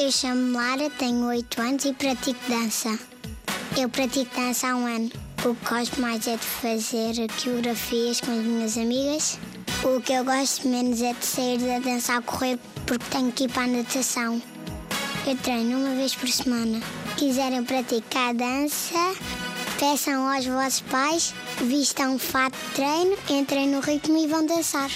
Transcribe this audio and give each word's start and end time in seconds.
Eu 0.00 0.12
chamo-me 0.12 0.52
Lara, 0.52 0.88
tenho 0.90 1.26
8 1.26 1.60
anos 1.60 1.84
e 1.84 1.92
pratico 1.92 2.38
dança. 2.48 2.96
Eu 3.76 3.88
pratico 3.88 4.32
dança 4.32 4.68
há 4.68 4.76
um 4.76 4.86
ano. 4.86 5.10
O 5.44 5.56
que 5.56 5.68
gosto 5.68 6.00
mais 6.00 6.24
é 6.28 6.36
de 6.36 6.44
fazer 6.44 7.26
coreografias 7.42 8.20
com 8.20 8.30
as 8.30 8.44
minhas 8.44 8.78
amigas. 8.78 9.40
O 9.82 10.00
que 10.00 10.12
eu 10.12 10.24
gosto 10.24 10.68
menos 10.68 11.02
é 11.02 11.12
de 11.12 11.26
sair 11.26 11.58
da 11.58 11.80
dança 11.80 12.16
a 12.16 12.22
correr 12.22 12.60
porque 12.86 13.04
tenho 13.10 13.32
que 13.32 13.44
ir 13.44 13.50
para 13.50 13.64
a 13.64 13.66
natação. 13.66 14.40
Eu 15.26 15.36
treino 15.38 15.78
uma 15.78 15.96
vez 15.96 16.14
por 16.14 16.28
semana. 16.28 16.80
Quiserem 17.16 17.64
praticar 17.64 18.34
dança, 18.34 19.16
peçam 19.80 20.32
aos 20.32 20.46
vossos 20.46 20.80
pais, 20.82 21.34
vistam 21.62 22.14
um 22.14 22.18
fato 22.20 22.56
de 22.56 22.74
treino, 22.76 23.16
entrem 23.28 23.68
no 23.68 23.80
ritmo 23.80 24.16
e 24.16 24.28
vão 24.28 24.46
dançar. 24.46 24.90